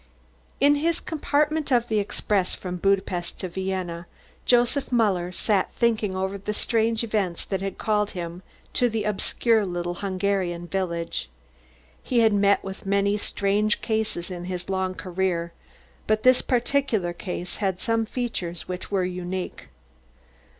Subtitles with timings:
[0.59, 4.07] In his compartment of the express from Budapest to Vienna,
[4.47, 8.41] Joseph Muller sat thinking over the strange events that had called him
[8.73, 11.29] to the obscure little Hungarian village.
[12.01, 15.53] He had met with many strange cases in his long career,
[16.07, 19.67] but this particular case had some features which were unique.